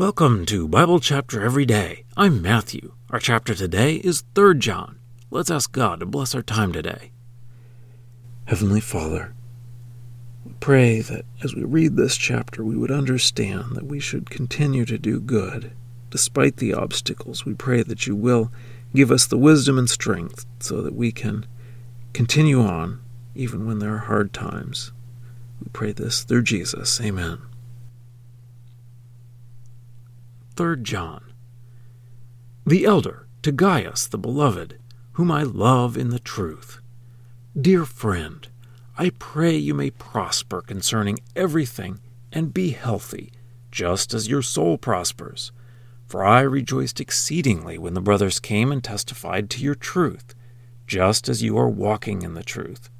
Welcome 0.00 0.46
to 0.46 0.66
Bible 0.66 0.98
Chapter 0.98 1.42
Every 1.42 1.66
Day. 1.66 2.04
I'm 2.16 2.40
Matthew. 2.40 2.94
Our 3.10 3.18
chapter 3.18 3.54
today 3.54 3.96
is 3.96 4.24
3 4.34 4.58
John. 4.58 4.98
Let's 5.30 5.50
ask 5.50 5.72
God 5.72 6.00
to 6.00 6.06
bless 6.06 6.34
our 6.34 6.40
time 6.40 6.72
today. 6.72 7.10
Heavenly 8.46 8.80
Father, 8.80 9.34
we 10.46 10.54
pray 10.58 11.02
that 11.02 11.26
as 11.44 11.54
we 11.54 11.64
read 11.64 11.96
this 11.96 12.16
chapter, 12.16 12.64
we 12.64 12.78
would 12.78 12.90
understand 12.90 13.76
that 13.76 13.84
we 13.84 14.00
should 14.00 14.30
continue 14.30 14.86
to 14.86 14.96
do 14.96 15.20
good. 15.20 15.72
Despite 16.08 16.56
the 16.56 16.72
obstacles, 16.72 17.44
we 17.44 17.52
pray 17.52 17.82
that 17.82 18.06
you 18.06 18.16
will 18.16 18.50
give 18.94 19.10
us 19.10 19.26
the 19.26 19.36
wisdom 19.36 19.76
and 19.76 19.90
strength 19.90 20.46
so 20.60 20.80
that 20.80 20.94
we 20.94 21.12
can 21.12 21.44
continue 22.14 22.62
on 22.62 23.02
even 23.34 23.66
when 23.66 23.80
there 23.80 23.96
are 23.96 23.98
hard 23.98 24.32
times. 24.32 24.92
We 25.62 25.68
pray 25.74 25.92
this 25.92 26.22
through 26.22 26.44
Jesus. 26.44 26.98
Amen. 27.02 27.49
3 30.60 30.82
John. 30.82 31.32
The 32.66 32.84
elder, 32.84 33.26
to 33.40 33.50
Gaius 33.50 34.06
the 34.06 34.18
beloved, 34.18 34.78
whom 35.12 35.32
I 35.32 35.42
love 35.42 35.96
in 35.96 36.10
the 36.10 36.18
truth. 36.18 36.82
Dear 37.58 37.86
friend, 37.86 38.46
I 38.98 39.08
pray 39.18 39.56
you 39.56 39.72
may 39.72 39.88
prosper 39.88 40.60
concerning 40.60 41.20
everything 41.34 41.98
and 42.30 42.52
be 42.52 42.72
healthy, 42.72 43.32
just 43.70 44.12
as 44.12 44.28
your 44.28 44.42
soul 44.42 44.76
prospers. 44.76 45.50
For 46.06 46.22
I 46.22 46.42
rejoiced 46.42 47.00
exceedingly 47.00 47.78
when 47.78 47.94
the 47.94 48.02
brothers 48.02 48.38
came 48.38 48.70
and 48.70 48.84
testified 48.84 49.48
to 49.48 49.62
your 49.62 49.74
truth, 49.74 50.34
just 50.86 51.26
as 51.30 51.42
you 51.42 51.56
are 51.56 51.70
walking 51.70 52.20
in 52.20 52.34
the 52.34 52.42
truth. 52.42 52.90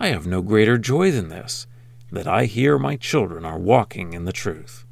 I 0.00 0.08
have 0.08 0.26
no 0.26 0.42
greater 0.42 0.78
joy 0.78 1.12
than 1.12 1.28
this, 1.28 1.68
that 2.10 2.26
I 2.26 2.46
hear 2.46 2.76
my 2.76 2.96
children 2.96 3.44
are 3.44 3.56
walking 3.56 4.14
in 4.14 4.24
the 4.24 4.32
truth. 4.32 4.84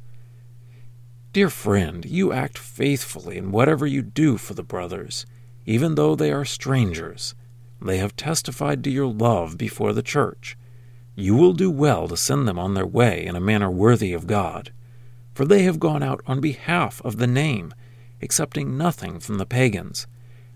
Dear 1.33 1.49
friend, 1.49 2.05
you 2.05 2.31
act 2.31 2.59
faithfully 2.59 3.39
in 3.39 3.51
whatever 3.51 3.87
you 3.87 4.03
do 4.03 4.37
for 4.37 4.53
the 4.53 4.61
brothers, 4.61 5.25
even 5.65 5.95
though 5.95 6.13
they 6.13 6.31
are 6.31 6.45
strangers. 6.45 7.33
They 7.81 7.97
have 7.97 8.15
testified 8.15 8.83
to 8.83 8.91
your 8.91 9.07
love 9.07 9.57
before 9.57 9.93
the 9.93 10.03
church. 10.03 10.55
You 11.15 11.33
will 11.33 11.53
do 11.53 11.71
well 11.71 12.07
to 12.07 12.15
send 12.15 12.47
them 12.47 12.59
on 12.59 12.75
their 12.75 12.85
way 12.85 13.25
in 13.25 13.35
a 13.35 13.41
manner 13.41 13.71
worthy 13.71 14.13
of 14.13 14.27
God. 14.27 14.71
For 15.33 15.43
they 15.43 15.63
have 15.63 15.79
gone 15.79 16.03
out 16.03 16.21
on 16.27 16.39
behalf 16.39 17.01
of 17.03 17.17
the 17.17 17.25
name, 17.25 17.73
accepting 18.21 18.77
nothing 18.77 19.19
from 19.19 19.39
the 19.39 19.47
pagans. 19.47 20.05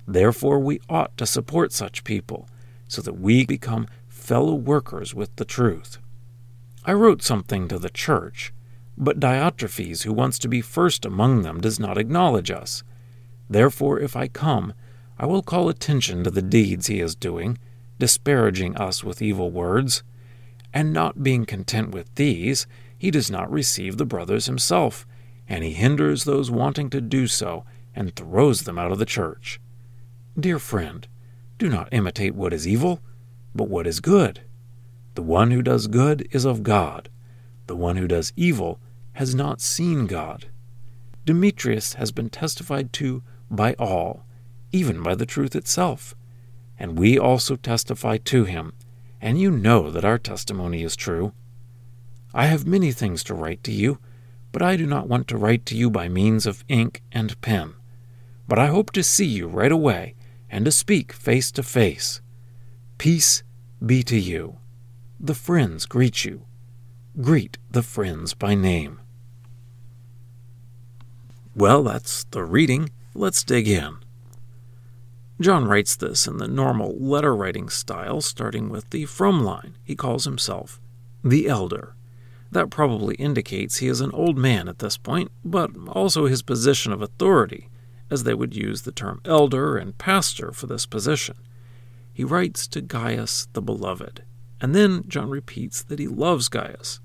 Therefore, 0.07 0.59
we 0.59 0.79
ought 0.87 1.17
to 1.17 1.25
support 1.25 1.73
such 1.73 2.03
people, 2.03 2.47
so 2.87 3.01
that 3.01 3.19
we 3.19 3.47
become 3.47 3.87
fellow 4.07 4.53
workers 4.53 5.15
with 5.15 5.35
the 5.37 5.45
truth. 5.45 5.97
I 6.85 6.93
wrote 6.93 7.23
something 7.23 7.67
to 7.67 7.79
the 7.79 7.89
church 7.89 8.53
but 8.97 9.19
Diotrephes, 9.19 10.03
who 10.03 10.11
wants 10.11 10.39
to 10.39 10.47
be 10.47 10.59
first 10.59 11.05
among 11.05 11.43
them, 11.43 11.61
does 11.61 11.79
not 11.79 11.99
acknowledge 11.99 12.49
us. 12.49 12.83
Therefore, 13.47 13.99
if 13.99 14.15
I 14.15 14.27
come, 14.27 14.73
I 15.19 15.27
will 15.27 15.43
call 15.43 15.69
attention 15.69 16.23
to 16.23 16.31
the 16.31 16.41
deeds 16.41 16.87
he 16.87 16.99
is 16.99 17.15
doing, 17.15 17.59
disparaging 17.99 18.75
us 18.75 19.03
with 19.03 19.21
evil 19.21 19.51
words. 19.51 20.03
And 20.73 20.91
not 20.91 21.23
being 21.23 21.45
content 21.45 21.91
with 21.91 22.13
these, 22.15 22.65
he 22.97 23.11
does 23.11 23.29
not 23.29 23.51
receive 23.51 23.97
the 23.97 24.05
brothers 24.05 24.47
himself, 24.47 25.05
and 25.47 25.63
he 25.63 25.73
hinders 25.73 26.23
those 26.23 26.51
wanting 26.51 26.89
to 26.89 27.01
do 27.01 27.27
so, 27.27 27.65
and 27.95 28.15
throws 28.15 28.63
them 28.63 28.77
out 28.77 28.91
of 28.91 28.99
the 28.99 29.05
church. 29.05 29.59
Dear 30.39 30.59
friend, 30.59 31.07
do 31.57 31.69
not 31.69 31.89
imitate 31.91 32.35
what 32.35 32.53
is 32.53 32.67
evil, 32.67 32.99
but 33.55 33.69
what 33.69 33.87
is 33.87 33.99
good. 33.99 34.41
The 35.15 35.23
one 35.23 35.51
who 35.51 35.61
does 35.61 35.87
good 35.87 36.27
is 36.31 36.45
of 36.45 36.63
God. 36.63 37.09
The 37.65 37.75
one 37.75 37.97
who 37.97 38.07
does 38.07 38.33
evil 38.35 38.79
has 39.17 39.33
not 39.33 39.59
seen 39.59 40.05
God. 40.05 40.45
Demetrius 41.25 41.95
has 41.95 42.11
been 42.11 42.29
testified 42.29 42.93
to 42.93 43.23
by 43.49 43.73
all, 43.79 44.27
even 44.71 45.01
by 45.01 45.15
the 45.15 45.25
truth 45.25 45.55
itself. 45.55 46.13
And 46.77 46.99
we 46.99 47.17
also 47.17 47.55
testify 47.55 48.17
to 48.17 48.43
him, 48.43 48.73
and 49.19 49.41
you 49.41 49.49
know 49.49 49.89
that 49.89 50.05
our 50.05 50.19
testimony 50.19 50.83
is 50.83 50.95
true. 50.95 51.33
I 52.31 52.45
have 52.45 52.67
many 52.67 52.91
things 52.91 53.23
to 53.23 53.33
write 53.33 53.63
to 53.63 53.71
you, 53.71 53.97
but 54.51 54.61
I 54.61 54.75
do 54.75 54.85
not 54.85 55.07
want 55.07 55.27
to 55.29 55.37
write 55.37 55.65
to 55.65 55.75
you 55.75 55.89
by 55.89 56.07
means 56.07 56.45
of 56.45 56.63
ink 56.67 57.01
and 57.11 57.41
pen. 57.41 57.73
But 58.47 58.59
I 58.59 58.67
hope 58.67 58.91
to 58.91 59.01
see 59.01 59.25
you 59.25 59.47
right 59.47 59.71
away 59.71 60.13
and 60.47 60.63
to 60.65 60.71
speak 60.71 61.11
face 61.11 61.51
to 61.53 61.63
face. 61.63 62.21
Peace 62.99 63.41
be 63.83 64.03
to 64.03 64.19
you. 64.19 64.57
The 65.19 65.33
friends 65.33 65.87
greet 65.87 66.23
you. 66.23 66.45
Greet 67.19 67.57
the 67.71 67.81
friends 67.81 68.35
by 68.35 68.53
name. 68.53 68.99
Well, 71.57 71.81
that's 71.81 72.23
the 72.25 72.43
reading. 72.43 72.91
Let's 73.15 73.43
dig 73.43 73.67
in. 73.67 73.97
John 75.41 75.65
writes 75.65 75.95
this 75.95 76.27
in 76.27 76.37
the 76.37 76.47
normal 76.47 76.95
letter 76.99 77.35
writing 77.35 77.67
style, 77.67 78.21
starting 78.21 78.69
with 78.69 78.87
the 78.91 79.05
from 79.05 79.43
line. 79.43 79.75
He 79.83 79.95
calls 79.95 80.25
himself 80.25 80.79
the 81.23 81.47
elder. 81.47 81.95
That 82.51 82.69
probably 82.69 83.15
indicates 83.15 83.77
he 83.77 83.87
is 83.87 84.01
an 84.01 84.11
old 84.11 84.37
man 84.37 84.67
at 84.67 84.77
this 84.77 84.97
point, 84.97 85.31
but 85.43 85.71
also 85.87 86.27
his 86.27 86.43
position 86.43 86.93
of 86.93 87.01
authority, 87.01 87.69
as 88.11 88.23
they 88.23 88.35
would 88.35 88.55
use 88.55 88.83
the 88.83 88.91
term 88.91 89.19
elder 89.25 89.77
and 89.77 89.97
pastor 89.97 90.51
for 90.51 90.67
this 90.67 90.85
position. 90.85 91.37
He 92.13 92.23
writes 92.23 92.67
to 92.67 92.81
Gaius 92.81 93.47
the 93.53 93.63
beloved, 93.63 94.21
and 94.61 94.75
then 94.75 95.05
John 95.07 95.31
repeats 95.31 95.81
that 95.81 95.97
he 95.97 96.07
loves 96.07 96.49
Gaius. 96.49 96.99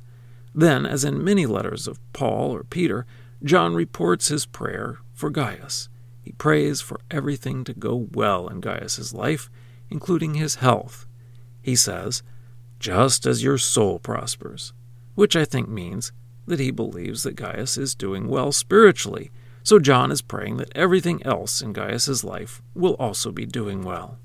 Then, 0.55 0.85
as 0.85 1.05
in 1.05 1.25
many 1.25 1.47
letters 1.47 1.89
of 1.89 1.99
Paul 2.13 2.55
or 2.55 2.65
Peter, 2.65 3.07
John 3.45 3.75
reports 3.75 4.29
his 4.29 4.47
prayer 4.47 4.99
for 5.13 5.29
Gaius. 5.29 5.89
He 6.23 6.33
prays 6.33 6.81
for 6.81 7.01
everything 7.11 7.65
to 7.65 7.75
go 7.75 8.09
well 8.13 8.49
in 8.49 8.61
Gaius's 8.61 9.13
life, 9.13 9.51
including 9.91 10.35
his 10.35 10.57
health. 10.57 11.07
He 11.61 11.75
says, 11.75 12.23
just 12.79 13.27
as 13.27 13.43
your 13.43 13.59
soul 13.59 13.99
prospers, 13.99 14.73
which 15.15 15.35
I 15.35 15.45
think 15.45 15.69
means 15.69 16.13
that 16.47 16.61
he 16.61 16.71
believes 16.71 17.23
that 17.23 17.37
Gaius 17.37 17.77
is 17.77 17.95
doing 17.95 18.29
well 18.29 18.53
spiritually, 18.53 19.31
so 19.65 19.79
John 19.79 20.11
is 20.11 20.23
praying 20.23 20.57
that 20.59 20.77
everything 20.77 21.25
else 21.25 21.61
in 21.61 21.73
Gaius's 21.73 22.25
life 22.25 22.63
will 22.75 22.95
also 22.95 23.31
be 23.31 23.47
doing 23.47 23.83
well. 23.83 24.19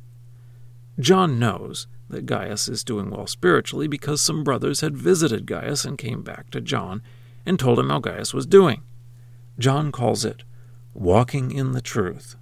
John 0.99 1.37
knows 1.37 1.87
that 2.09 2.25
Gaius 2.25 2.67
is 2.67 2.83
doing 2.83 3.09
well 3.09 3.27
spiritually 3.27 3.87
because 3.87 4.21
some 4.21 4.43
brothers 4.43 4.81
had 4.81 4.97
visited 4.97 5.45
Gaius 5.45 5.85
and 5.85 5.97
came 5.97 6.23
back 6.23 6.49
to 6.51 6.61
John 6.61 7.01
and 7.45 7.59
told 7.59 7.77
him 7.79 7.89
how 7.89 7.99
Gaius 7.99 8.33
was 8.33 8.45
doing. 8.45 8.81
John 9.59 9.91
calls 9.91 10.23
it 10.23 10.43
walking 10.93 11.51
in 11.51 11.73
the 11.73 11.81
truth. 11.81 12.35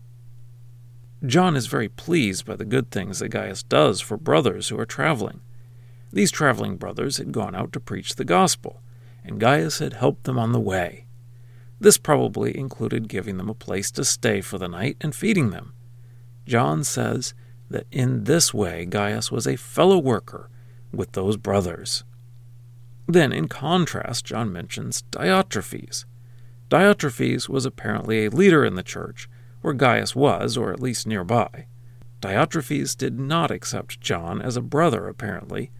John 1.25 1.55
is 1.55 1.67
very 1.67 1.89
pleased 1.89 2.45
by 2.45 2.55
the 2.55 2.65
good 2.65 2.89
things 2.89 3.19
that 3.19 3.29
Gaius 3.29 3.63
does 3.63 3.99
for 3.99 4.15
brothers 4.15 4.69
who 4.69 4.79
are 4.79 4.85
traveling. 4.85 5.41
These 6.13 6.31
traveling 6.31 6.77
brothers 6.77 7.17
had 7.17 7.33
gone 7.33 7.55
out 7.55 7.73
to 7.73 7.79
preach 7.79 8.15
the 8.15 8.23
gospel, 8.23 8.81
and 9.23 9.39
Gaius 9.39 9.79
had 9.79 9.93
helped 9.93 10.23
them 10.23 10.39
on 10.39 10.53
the 10.53 10.59
way. 10.59 11.05
This 11.79 11.97
probably 11.97 12.57
included 12.57 13.09
giving 13.09 13.37
them 13.37 13.49
a 13.49 13.53
place 13.53 13.91
to 13.91 14.05
stay 14.05 14.39
for 14.39 14.57
the 14.57 14.69
night 14.69 14.95
and 15.01 15.13
feeding 15.13 15.49
them. 15.49 15.73
John 16.45 16.83
says 16.83 17.33
that 17.69 17.87
in 17.91 18.23
this 18.23 18.53
way 18.53 18.85
Gaius 18.85 19.31
was 19.31 19.47
a 19.47 19.57
fellow 19.57 19.97
worker 19.97 20.49
with 20.93 21.11
those 21.11 21.35
brothers. 21.35 22.03
Then, 23.07 23.33
in 23.33 23.47
contrast, 23.47 24.25
John 24.25 24.51
mentions 24.53 25.03
Diotrephes. 25.11 26.05
Diotrephes 26.75 27.47
was 27.47 27.65
apparently 27.65 28.25
a 28.25 28.29
leader 28.29 28.65
in 28.65 28.75
the 28.75 28.83
church, 28.83 29.29
where 29.61 29.73
Gaius 29.73 30.13
was, 30.13 30.57
or 30.57 30.73
at 30.73 30.81
least 30.81 31.07
nearby. 31.07 31.67
Diotrephes 32.19 32.97
did 32.97 33.17
not 33.17 33.49
accept 33.49 34.01
John 34.01 34.41
as 34.41 34.57
a 34.57 34.61
brother, 34.61 35.07
apparently, 35.07 35.71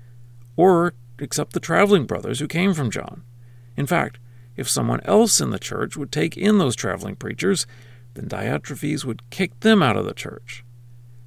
or 0.55 0.93
accept 1.19 1.51
the 1.51 1.59
traveling 1.59 2.05
brothers 2.05 2.39
who 2.39 2.47
came 2.47 2.73
from 2.73 2.89
John. 2.89 3.23
In 3.75 3.85
fact, 3.85 4.19
if 4.55 4.69
someone 4.69 5.01
else 5.01 5.41
in 5.41 5.49
the 5.49 5.59
church 5.59 5.97
would 5.97 6.13
take 6.13 6.37
in 6.37 6.59
those 6.59 6.77
traveling 6.77 7.17
preachers, 7.17 7.67
then 8.13 8.29
Diotrephes 8.29 9.03
would 9.03 9.29
kick 9.29 9.59
them 9.59 9.83
out 9.83 9.97
of 9.97 10.05
the 10.05 10.13
church. 10.13 10.63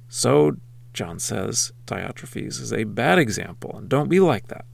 So, 0.07 0.57
John 0.93 1.19
says, 1.19 1.73
Diotrephes 1.85 2.59
is 2.59 2.73
a 2.73 2.85
bad 2.85 3.19
example, 3.19 3.75
and 3.77 3.87
don't 3.87 4.09
be 4.09 4.19
like 4.19 4.47
that. 4.47 4.65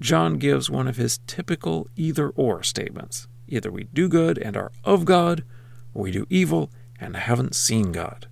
John 0.00 0.34
gives 0.34 0.70
one 0.70 0.86
of 0.86 0.96
his 0.96 1.18
typical 1.26 1.88
either 1.96 2.28
or 2.28 2.62
statements. 2.62 3.26
Either 3.48 3.70
we 3.70 3.84
do 3.84 4.08
good 4.08 4.38
and 4.38 4.56
are 4.56 4.72
of 4.84 5.04
God, 5.04 5.44
or 5.94 6.02
we 6.02 6.10
do 6.10 6.26
evil 6.28 6.70
and 7.00 7.16
haven't 7.16 7.54
seen 7.54 7.92
God. 7.92 8.26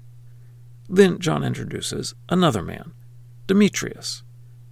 Then 0.88 1.18
John 1.18 1.44
introduces 1.44 2.14
another 2.28 2.62
man, 2.62 2.92
Demetrius. 3.46 4.22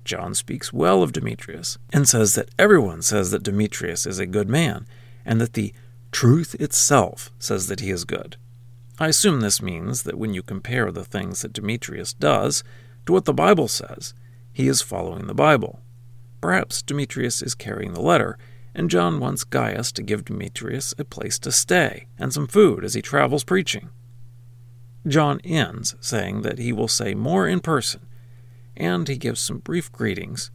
John 0.04 0.34
speaks 0.34 0.72
well 0.72 1.02
of 1.02 1.12
Demetrius 1.12 1.78
and 1.92 2.08
says 2.08 2.34
that 2.34 2.50
everyone 2.58 3.02
says 3.02 3.30
that 3.30 3.44
Demetrius 3.44 4.04
is 4.04 4.18
a 4.18 4.26
good 4.26 4.48
man, 4.48 4.86
and 5.24 5.40
that 5.40 5.52
the 5.52 5.72
truth 6.10 6.54
itself 6.60 7.30
says 7.38 7.68
that 7.68 7.80
he 7.80 7.90
is 7.90 8.04
good. 8.04 8.36
I 8.98 9.08
assume 9.08 9.40
this 9.40 9.62
means 9.62 10.02
that 10.02 10.18
when 10.18 10.34
you 10.34 10.42
compare 10.42 10.92
the 10.92 11.04
things 11.04 11.42
that 11.42 11.52
Demetrius 11.52 12.12
does 12.12 12.62
to 13.06 13.12
what 13.12 13.24
the 13.24 13.32
Bible 13.32 13.68
says, 13.68 14.12
he 14.52 14.68
is 14.68 14.82
following 14.82 15.26
the 15.26 15.34
Bible. 15.34 15.80
Perhaps 16.40 16.82
Demetrius 16.82 17.40
is 17.40 17.54
carrying 17.54 17.94
the 17.94 18.02
letter, 18.02 18.36
and 18.74 18.90
John 18.90 19.20
wants 19.20 19.44
Gaius 19.44 19.92
to 19.92 20.02
give 20.02 20.24
Demetrius 20.24 20.94
a 20.98 21.04
place 21.04 21.38
to 21.40 21.52
stay 21.52 22.06
and 22.18 22.32
some 22.32 22.46
food 22.46 22.84
as 22.84 22.94
he 22.94 23.02
travels 23.02 23.44
preaching. 23.44 23.90
John 25.06 25.40
ends 25.44 25.96
saying 26.00 26.42
that 26.42 26.58
he 26.58 26.72
will 26.72 26.88
say 26.88 27.14
more 27.14 27.46
in 27.48 27.60
person, 27.60 28.06
and 28.76 29.08
he 29.08 29.16
gives 29.16 29.40
some 29.40 29.58
brief 29.58 29.90
greetings, 29.90 30.50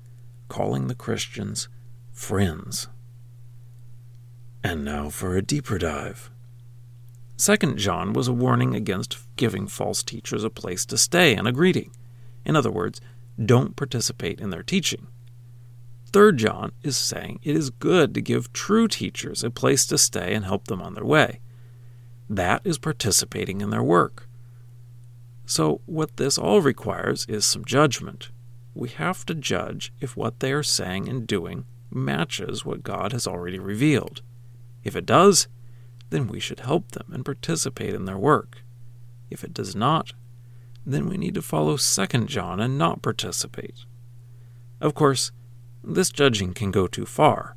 calling 0.48 0.88
the 0.88 0.96
Christians 0.96 1.68
friends. 2.12 2.88
And 4.64 4.84
now 4.84 5.10
for 5.10 5.36
a 5.36 5.42
deeper 5.42 5.78
dive. 5.78 6.32
Second 7.36 7.78
John 7.78 8.14
was 8.14 8.28
a 8.28 8.34
warning 8.34 8.76
against 8.76 9.20
giving 9.36 9.68
false 9.68 10.02
teachers 10.02 10.44
a 10.44 10.50
place 10.50 10.86
to 10.88 10.98
stay 10.98 11.36
and 11.36 11.48
a 11.48 11.52
greeting. 11.52 11.92
In 12.44 12.56
other 12.56 12.72
words, 12.72 13.00
don't 13.44 13.76
participate 13.76 14.40
in 14.40 14.50
their 14.50 14.64
teaching. 14.64 15.08
Third 16.12 16.38
John 16.38 16.72
is 16.84 16.96
saying 16.96 17.40
it 17.44 17.56
is 17.56 17.70
good 17.70 18.14
to 18.14 18.22
give 18.22 18.54
true 18.54 18.88
teachers 18.88 19.44
a 19.44 19.50
place 19.50 19.86
to 19.88 19.98
stay 19.98 20.34
and 20.34 20.46
help 20.46 20.68
them 20.68 20.82
on 20.82 20.94
their 20.94 21.06
way. 21.06 21.42
That 22.30 22.62
is 22.64 22.78
participating 22.78 23.60
in 23.60 23.72
their 23.72 23.84
work. 23.84 24.28
So, 25.46 25.82
what 25.86 26.18
this 26.18 26.38
all 26.38 26.62
requires 26.62 27.26
is 27.28 27.46
some 27.46 27.66
judgment. 27.66 28.32
We 28.74 28.90
have 28.90 29.26
to 29.26 29.36
judge 29.36 29.94
if 30.00 30.16
what 30.16 30.40
they 30.40 30.52
are 30.54 30.64
saying 30.64 31.10
and 31.10 31.28
doing 31.28 31.66
matches 31.92 32.66
what 32.66 32.84
God 32.84 33.12
has 33.12 33.28
already 33.28 33.60
revealed. 33.60 34.22
If 34.84 34.96
it 34.96 35.06
does, 35.06 35.48
then 36.10 36.28
we 36.28 36.40
should 36.40 36.62
help 36.62 36.92
them 36.92 37.08
and 37.12 37.26
participate 37.26 37.94
in 37.94 38.06
their 38.06 38.18
work. 38.18 38.64
If 39.30 39.44
it 39.44 39.54
does 39.54 39.76
not, 39.76 40.14
then 40.86 41.10
we 41.10 41.18
need 41.18 41.34
to 41.34 41.42
follow 41.42 41.76
2 41.76 42.06
John 42.26 42.62
and 42.62 42.78
not 42.78 43.02
participate. 43.02 43.86
Of 44.80 44.94
course, 44.94 45.32
this 45.96 46.10
judging 46.10 46.54
can 46.54 46.72
go 46.72 46.88
too 46.88 47.06
far. 47.06 47.56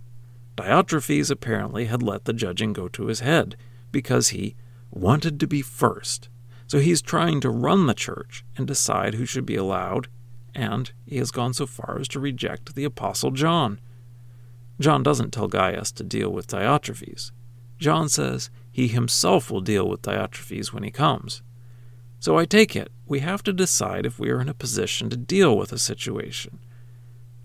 Diotrephes 0.57 1.31
apparently 1.31 1.87
had 1.87 2.03
let 2.03 2.25
the 2.25 2.33
judging 2.33 2.73
go 2.73 2.89
to 2.89 3.07
his 3.07 3.21
head 3.21 3.57
because 3.93 4.29
he 4.29 4.57
wanted 4.91 5.41
to 5.41 5.47
be 5.47 5.63
first 5.63 6.29
so 6.71 6.79
he's 6.79 7.03
trying 7.03 7.41
to 7.41 7.51
run 7.51 7.87
the 7.87 7.95
church 7.95 8.45
and 8.57 8.65
decide 8.65 9.15
who 9.15 9.27
should 9.27 9.45
be 9.45 9.57
allowed, 9.57 10.07
and 10.55 10.93
he 11.05 11.17
has 11.17 11.33
gone 11.33 11.53
so 11.53 11.67
far 11.67 11.99
as 11.99 12.07
to 12.07 12.21
reject 12.21 12.77
the 12.77 12.85
Apostle 12.85 13.33
John. 13.33 13.81
John 14.79 15.03
doesn't 15.03 15.33
tell 15.33 15.49
Gaius 15.49 15.91
to 15.91 16.05
deal 16.05 16.31
with 16.31 16.47
Diotrephes. 16.47 17.33
John 17.81 18.09
says 18.09 18.51
he 18.71 18.87
himself 18.87 19.51
will 19.51 19.63
deal 19.63 19.89
with 19.89 20.03
Diotrephes 20.03 20.73
when 20.73 20.85
he 20.85 20.93
comes. 20.93 21.43
So 22.21 22.39
I 22.39 22.45
take 22.45 22.77
it 22.77 22.93
we 23.05 23.19
have 23.19 23.43
to 23.43 23.53
decide 23.53 24.07
if 24.07 24.21
we 24.21 24.31
are 24.31 24.41
in 24.41 24.49
a 24.49 24.55
position 24.55 25.11
to 25.11 25.17
deal 25.17 25.59
with 25.59 25.73
a 25.73 25.79
situation. 25.79 26.61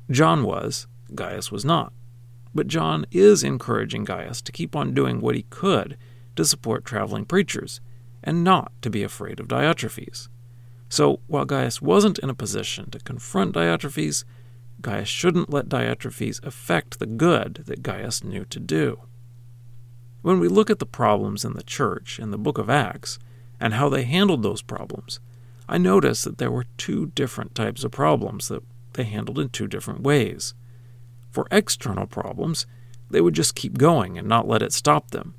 John 0.10 0.44
was, 0.44 0.88
Gaius 1.14 1.52
was 1.52 1.66
not. 1.66 1.94
But 2.54 2.68
John 2.68 3.06
is 3.12 3.44
encouraging 3.44 4.06
Gaius 4.06 4.42
to 4.44 4.52
keep 4.52 4.76
on 4.76 4.94
doing 4.94 5.20
what 5.20 5.36
he 5.36 5.44
could 5.50 5.98
to 6.36 6.46
support 6.46 6.86
traveling 6.86 7.26
preachers 7.26 7.82
and 8.24 8.44
not 8.44 8.72
to 8.82 8.90
be 8.90 9.04
afraid 9.04 9.40
of 9.40 9.48
Diotrephes. 9.48 10.30
So, 10.90 11.20
while 11.28 11.46
Gaius 11.46 11.82
wasn't 11.82 12.20
in 12.20 12.30
a 12.30 12.36
position 12.36 12.90
to 12.92 13.00
confront 13.00 13.56
Diotrephes, 13.56 14.24
Gaius 14.82 15.08
shouldn't 15.08 15.50
let 15.50 15.70
Diotrephes 15.70 16.44
affect 16.44 17.00
the 17.00 17.06
good 17.06 17.64
that 17.66 17.84
Gaius 17.84 18.24
knew 18.24 18.46
to 18.46 18.60
do. 18.60 19.02
When 20.22 20.40
we 20.40 20.48
look 20.48 20.70
at 20.70 20.80
the 20.80 20.86
problems 20.86 21.46
in 21.46 21.54
the 21.54 21.64
church 21.64 22.20
in 22.20 22.32
the 22.32 22.38
book 22.38 22.58
of 22.58 22.70
Acts 22.70 23.20
and 23.60 23.74
how 23.74 23.90
they 23.90 24.04
handled 24.04 24.44
those 24.44 24.62
problems, 24.62 25.20
I 25.68 25.78
notice 25.78 26.24
that 26.24 26.38
there 26.38 26.52
were 26.52 26.66
two 26.78 27.08
different 27.08 27.56
types 27.56 27.84
of 27.84 27.92
problems 27.92 28.48
that 28.48 28.64
they 28.96 29.04
handled 29.04 29.40
in 29.40 29.50
two 29.50 29.68
different 29.68 30.02
ways. 30.02 30.54
For 31.32 31.48
external 31.52 32.08
problems, 32.08 32.66
they 33.10 33.22
would 33.22 33.34
just 33.34 33.56
keep 33.56 33.78
going 33.78 34.18
and 34.18 34.28
not 34.28 34.48
let 34.48 34.62
it 34.62 34.74
stop 34.74 35.12
them. 35.12 35.36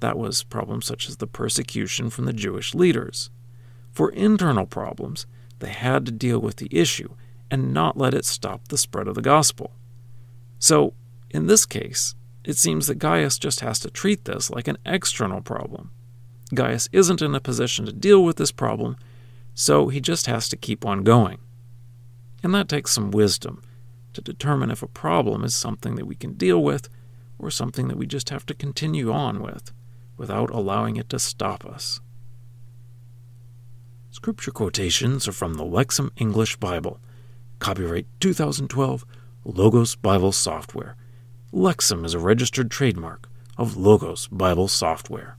That 0.00 0.18
was 0.18 0.42
problems 0.42 0.86
such 0.86 1.08
as 1.08 1.16
the 1.18 1.26
persecution 1.26 2.10
from 2.10 2.24
the 2.24 2.32
Jewish 2.32 2.74
leaders. 2.74 3.30
For 3.92 4.10
internal 4.12 4.66
problems, 4.66 5.26
they 5.58 5.70
had 5.70 6.06
to 6.06 6.12
deal 6.12 6.38
with 6.38 6.56
the 6.56 6.68
issue 6.70 7.14
and 7.50 7.74
not 7.74 7.96
let 7.96 8.14
it 8.14 8.24
stop 8.24 8.68
the 8.68 8.78
spread 8.78 9.08
of 9.08 9.14
the 9.14 9.22
gospel. 9.22 9.72
So, 10.58 10.94
in 11.30 11.46
this 11.46 11.66
case, 11.66 12.14
it 12.44 12.56
seems 12.56 12.86
that 12.86 12.98
Gaius 12.98 13.38
just 13.38 13.60
has 13.60 13.78
to 13.80 13.90
treat 13.90 14.24
this 14.24 14.50
like 14.50 14.68
an 14.68 14.78
external 14.86 15.40
problem. 15.40 15.90
Gaius 16.54 16.88
isn't 16.92 17.22
in 17.22 17.34
a 17.34 17.40
position 17.40 17.86
to 17.86 17.92
deal 17.92 18.24
with 18.24 18.36
this 18.36 18.52
problem, 18.52 18.96
so 19.54 19.88
he 19.88 20.00
just 20.00 20.26
has 20.26 20.48
to 20.48 20.56
keep 20.56 20.86
on 20.86 21.02
going. 21.02 21.38
And 22.42 22.54
that 22.54 22.68
takes 22.68 22.92
some 22.92 23.10
wisdom 23.10 23.62
to 24.12 24.20
determine 24.20 24.70
if 24.70 24.82
a 24.82 24.88
problem 24.88 25.44
is 25.44 25.54
something 25.54 25.94
that 25.96 26.06
we 26.06 26.14
can 26.14 26.34
deal 26.34 26.62
with 26.62 26.88
or 27.38 27.50
something 27.50 27.88
that 27.88 27.96
we 27.96 28.06
just 28.06 28.30
have 28.30 28.46
to 28.46 28.54
continue 28.54 29.12
on 29.12 29.42
with 29.42 29.72
without 30.16 30.50
allowing 30.50 30.96
it 30.96 31.08
to 31.08 31.18
stop 31.18 31.64
us. 31.64 32.00
Scripture 34.10 34.50
quotations 34.50 35.28
are 35.28 35.32
from 35.32 35.54
the 35.54 35.64
Lexham 35.64 36.10
English 36.16 36.56
Bible. 36.56 36.98
Copyright 37.58 38.06
2012, 38.20 39.04
Logos 39.44 39.94
Bible 39.94 40.32
Software. 40.32 40.96
Lexham 41.52 42.04
is 42.04 42.14
a 42.14 42.18
registered 42.18 42.70
trademark 42.70 43.28
of 43.56 43.76
Logos 43.76 44.26
Bible 44.28 44.68
Software. 44.68 45.36